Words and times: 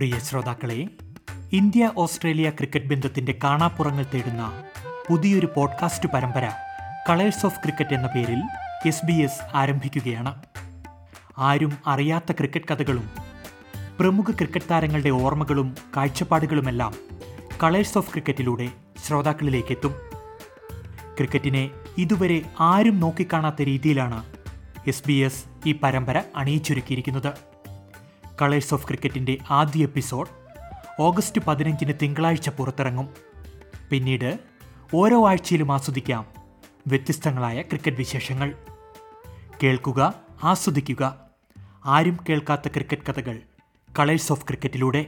പ്രിയ 0.00 0.18
ശ്രോതാക്കളെ 0.18 0.88
India 1.52 1.92
Australia 1.96 2.50
cricket 2.50 2.86
ബന്ധത്തിന്റെ 2.86 3.38
കാണാപ്പുറങ്ങൾ 3.44 4.06
തേടുന്ന 4.14 4.62
പുതിയൊരു 5.08 5.48
പോഡ്കാസ്റ്റ് 5.56 6.08
പരമ്പര 6.08 6.52
കളേഴ്സ് 7.08 7.46
ഓഫ് 7.46 7.58
ക്രിക്കറ്റ് 7.62 7.94
എന്ന 7.94 8.06
പേരിൽ 8.06 8.40
എസ് 8.86 9.06
ബി 9.06 9.12
എസ് 9.12 9.40
ആരംഭിക്കുകയാണ്. 9.54 10.42
ആരും 11.38 11.78
അറിയാത്ത 11.86 12.32
ക്രിക്കറ്റ് 12.32 12.66
കഥകളും 12.66 13.10
പ്രമുഖ 14.00 14.24
ക്രിക്കറ്റ് 14.30 14.70
താരങ്ങളുടെ 14.70 15.08
ഓർമ്മകളും 15.08 15.74
കാഴ്ചപ്പാടുകളുമെല്ലാം 15.96 16.94
കളേഴ്സ് 17.62 17.98
ഓഫ് 17.98 18.10
ക്രിക്കറ്റിലൂടെ 18.10 18.68
ശ്രോതാക്കളിലേക്ക് 19.06 19.72
എത്തും 19.72 19.94
ക്രിക്കറ്റിനെ 21.16 21.70
ഇതുവരെ 21.98 22.42
ആരും 22.60 23.00
നോക്കിക്കാണാത്ത 23.00 23.62
രീതിയിലാണ് 23.62 24.24
എസ് 24.86 25.04
ബി 25.06 25.12
എസ് 25.12 25.44
ഈ 25.66 25.72
പരമ്പര 25.72 26.22
അണിയിച്ചൊരുക്കിയിരിക്കുന്നത്. 26.36 27.49
കളേഴ്സ് 28.42 28.74
ഓഫ് 28.74 28.86
ക്രിക്കറ്റിന്റെ 28.86 29.38
ആദ്യ 29.50 29.82
എപ്പിസോഡ് 29.82 30.28
ഓഗസ്റ്റ് 31.00 31.40
പതിനഞ്ചിന് 31.40 31.92
തിങ്കളാഴ്ച 32.02 32.48
പുറത്തിറങ്ങും. 32.48 33.08
പിന്നീട് 33.90 34.38
ഓരോ 34.94 35.28
ആഴ്ചയിലും 35.28 35.72
ആസ്വദിക്കാം 35.72 36.26
വ്യത്യസ്തങ്ങളായ 36.86 37.62
ക്രിക്കറ്റ് 37.62 37.96
വിശേഷങ്ങൾ. 37.96 38.54
കേൾക്കുക 39.62 40.14
ആസ്വദിക്കുക. 40.42 41.16
ആരും 41.84 42.16
കേൾക്കാത്ത 42.28 42.68
ക്രിക്കറ്റ് 42.68 43.12
കഥകൾ 43.12 43.40
colours 43.98 44.32
of 44.32 44.44
ക്രിക്കറ്റിലൂടെ. 44.48 45.06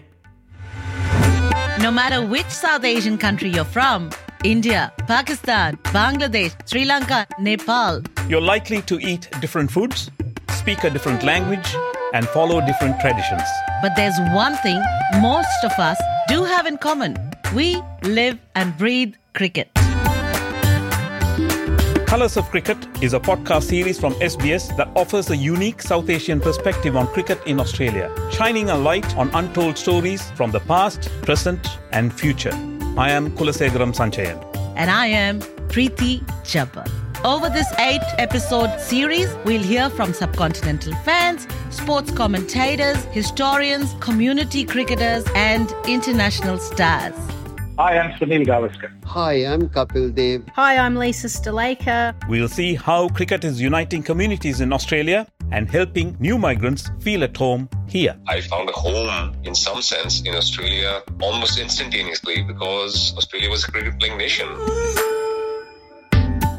No 1.85 1.91
matter 1.99 2.19
which 2.33 2.53
South 2.65 2.85
Asian 2.95 3.17
country 3.23 3.51
you're 3.55 3.71
from 3.77 4.01
India, 4.45 4.81
Pakistan, 5.13 5.71
Bangladesh, 5.97 6.53
Sri 6.71 6.83
Lanka, 6.91 7.21
Nepal. 7.47 7.95
You're 8.31 8.47
likely 8.53 8.81
to 8.91 8.97
eat 9.11 9.25
different 9.41 9.71
foods, 9.77 10.01
speak 10.59 10.81
a 10.89 10.91
different 10.97 11.23
language, 11.31 11.71
and 12.13 12.27
follow 12.29 12.61
different 12.61 12.99
traditions. 13.01 13.43
but 13.83 13.93
there's 13.97 14.19
one 14.35 14.55
thing 14.57 14.81
most 15.21 15.65
of 15.65 15.73
us 15.79 15.99
do 16.29 16.45
have 16.45 16.67
in 16.67 16.77
common 16.79 17.17
we 17.55 17.77
live 18.05 18.39
and 18.55 18.77
breathe 18.79 19.15
cricket. 19.35 19.69
Colors 22.07 22.37
of 22.37 22.45
Cricket 22.51 22.77
is 23.03 23.15
a 23.15 23.21
podcast 23.21 23.63
series 23.65 23.99
from 23.99 24.13
SBS 24.15 24.77
that 24.77 24.89
offers 24.95 25.31
a 25.31 25.37
unique 25.37 25.81
South 25.81 26.11
Asian 26.11 26.41
perspective 26.41 26.95
on 26.95 27.07
cricket 27.07 27.39
in 27.47 27.59
Australia, 27.59 28.11
shining 28.31 28.69
a 28.69 28.77
light 28.77 29.17
on 29.17 29.31
untold 29.35 29.79
stories 29.79 30.31
from 30.33 30.51
the 30.51 30.61
past, 30.61 31.09
present, 31.23 31.67
and 31.93 32.13
future. 32.13 32.53
I 32.99 33.11
am 33.11 33.31
Kulasegaram 33.31 33.95
Sanchayan. 33.95 34.39
And 34.77 34.91
I 34.91 35.07
am 35.07 35.41
Preeti 35.73 36.21
Jabbar. 36.45 36.82
Over 37.25 37.49
this 37.49 37.73
eight 37.79 38.03
episode 38.19 38.81
series, 38.81 39.33
we'll 39.45 39.63
hear 39.63 39.89
from 39.91 40.13
subcontinental 40.13 41.01
fans, 41.05 41.47
sports 41.71 42.11
commentators, 42.11 43.05
historians, 43.13 43.95
community 44.01 44.65
cricketers, 44.65 45.25
and 45.37 45.73
international 45.87 46.59
stars. 46.59 47.15
Hi, 47.79 47.97
I'm 47.97 48.11
Sunil 48.19 48.45
Gavaskar. 48.45 48.91
Hi, 49.05 49.35
I'm 49.47 49.69
Kapil 49.69 50.13
Dev. 50.13 50.43
Hi, 50.57 50.77
I'm 50.77 50.97
Lisa 50.97 51.29
Sthalekar. 51.29 52.17
We'll 52.29 52.49
see 52.49 52.75
how 52.75 53.09
cricket 53.11 53.45
is 53.45 53.61
uniting 53.61 54.03
communities 54.03 54.61
in 54.61 54.73
Australia 54.73 55.29
and 55.53 55.71
helping 55.71 56.17
new 56.19 56.39
migrants 56.39 56.91
feel 56.99 57.23
at 57.23 57.37
home 57.37 57.69
here. 57.87 58.17
I 58.27 58.41
found 58.41 58.69
a 58.69 58.73
home 58.73 59.37
in 59.45 59.55
some 59.55 59.81
sense 59.81 60.23
in 60.23 60.35
Australia 60.35 61.03
almost 61.21 61.61
instantaneously 61.61 62.43
because 62.43 63.15
Australia 63.17 63.49
was 63.49 63.63
a 63.63 63.71
cricket 63.71 64.01
playing 64.01 64.19
nation. 64.19 64.49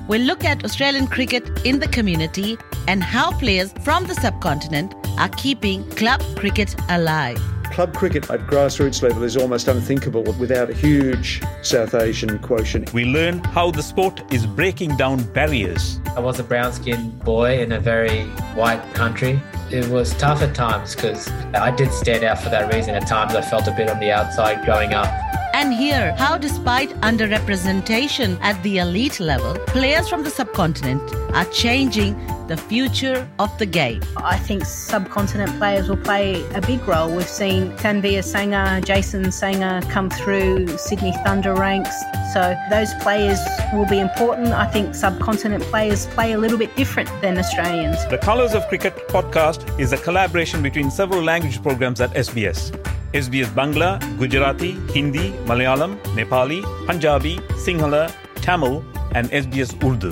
We'll 0.08 0.22
look 0.22 0.44
at 0.44 0.66
Australian 0.66 1.08
cricket 1.08 1.66
in 1.66 1.80
the 1.80 1.88
community 1.88 2.58
and 2.90 3.02
how 3.02 3.32
players 3.32 3.72
from 3.84 4.04
the 4.04 4.16
subcontinent 4.16 4.94
are 5.18 5.30
keeping 5.30 5.90
club 5.92 6.22
cricket 6.36 6.76
alive. 6.90 7.42
Club 7.72 7.96
cricket 7.96 8.30
at 8.30 8.42
grassroots 8.42 9.02
level 9.02 9.24
is 9.24 9.38
almost 9.38 9.70
unthinkable 9.70 10.24
without 10.34 10.70
a 10.70 10.74
huge 10.74 11.42
South 11.62 11.96
Asian 11.96 12.38
quotient. 12.40 12.94
We 12.94 13.06
learn 13.06 13.40
how 13.40 13.72
the 13.72 13.82
sport 13.82 14.22
is 14.32 14.46
breaking 14.46 14.98
down 14.98 15.24
barriers. 15.32 16.00
I 16.18 16.20
was 16.20 16.38
a 16.40 16.44
brown 16.44 16.74
skinned 16.74 17.20
boy 17.22 17.62
in 17.62 17.72
a 17.72 17.80
very 17.80 18.26
white 18.56 18.84
country. 18.94 19.42
It 19.72 19.88
was 19.88 20.14
tough 20.16 20.42
at 20.42 20.54
times 20.54 20.96
because 20.96 21.30
I 21.56 21.74
did 21.76 21.92
stand 21.94 22.26
out 22.26 22.40
for 22.40 22.50
that 22.50 22.72
reason. 22.74 22.94
At 22.94 23.08
times 23.08 23.36
I 23.36 23.42
felt 23.42 23.68
a 23.68 23.72
bit 23.72 23.90
on 23.90 24.00
the 24.00 24.12
outside 24.12 24.66
growing 24.66 24.94
up. 24.94 25.08
And 25.56 25.72
hear 25.72 26.16
how, 26.16 26.40
despite 26.40 26.90
underrepresentation 27.02 28.40
at 28.42 28.62
the 28.64 28.80
elite 28.80 29.20
level, 29.20 29.54
players 29.68 30.10
from 30.10 30.24
the 30.24 30.32
subcontinent 30.32 31.14
are 31.36 31.46
changing 31.46 32.16
the 32.48 32.58
future 32.58 33.30
of 33.38 33.56
the 33.60 33.68
game. 33.68 34.02
I 34.18 34.38
think 34.40 34.66
subcontinent 34.66 35.56
players 35.60 35.90
will 35.90 35.98
play 35.98 36.44
a 36.56 36.62
big 36.62 36.86
role. 36.88 37.16
We've 37.16 37.30
seen 37.30 37.72
Tanveer 37.78 38.24
Sangha, 38.24 38.84
Jason 38.84 39.26
Sangha 39.26 39.88
come 39.92 40.10
through 40.10 40.76
Sydney 40.80 41.14
Thunder 41.24 41.54
ranks. 41.54 41.96
So 42.34 42.56
those 42.72 42.92
players 42.96 43.40
will 43.74 43.88
be 43.88 44.00
important. 44.00 44.48
I 44.48 44.66
think 44.66 44.96
subcontinent 44.96 45.64
players 45.66 46.08
play 46.08 46.34
a 46.34 46.38
little 46.40 46.58
bit 46.58 46.76
different 46.76 47.10
than 47.22 47.38
Australians. 47.38 48.04
The 48.08 48.18
Colors 48.18 48.56
of 48.56 48.68
Cricket 48.70 49.08
podcast 49.08 49.80
is 49.80 49.94
a 49.94 49.98
collaboration 49.98 50.64
between 50.64 50.90
several 50.90 51.22
language 51.22 51.62
programs 51.62 52.02
at 52.02 52.10
SBS. 52.16 52.72
SBS 53.14 53.50
Bangla, 53.54 54.00
Gujarati, 54.18 54.72
Hindi, 54.92 55.30
Malayalam, 55.46 55.98
Nepali, 56.16 56.64
Punjabi, 56.88 57.38
Sinhala, 57.64 58.12
Tamil, 58.42 58.84
and 59.14 59.30
SBS 59.30 59.78
Urdu. 59.84 60.12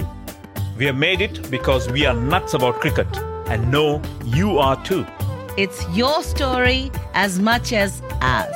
We 0.77 0.85
have 0.85 0.95
made 0.95 1.19
it 1.19 1.49
because 1.49 1.89
we 1.89 2.05
are 2.05 2.13
nuts 2.13 2.53
about 2.53 2.79
cricket 2.79 3.07
and 3.47 3.71
know 3.71 4.01
you 4.23 4.59
are 4.59 4.77
too. 4.83 5.05
It's 5.57 5.83
your 5.89 6.21
story 6.21 6.91
as 7.15 7.39
much 7.39 7.73
as 7.73 8.03
ours. 8.21 8.55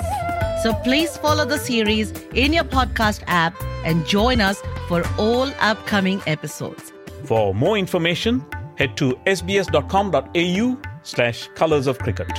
So 0.61 0.73
please 0.83 1.17
follow 1.17 1.45
the 1.45 1.57
series 1.57 2.11
in 2.33 2.53
your 2.53 2.65
podcast 2.65 3.23
app 3.25 3.55
and 3.83 4.05
join 4.05 4.41
us 4.41 4.61
for 4.87 5.03
all 5.17 5.49
upcoming 5.59 6.21
episodes. 6.27 6.93
For 7.23 7.55
more 7.55 7.77
information, 7.79 8.45
head 8.75 8.95
to 8.97 9.15
sbs.com.au 9.25 10.77
slash 11.01 11.47
colors 11.55 11.87
of 11.87 11.97
cricket. 11.97 12.31